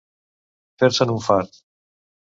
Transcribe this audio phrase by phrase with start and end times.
[0.83, 1.65] Fer-se'n un fart.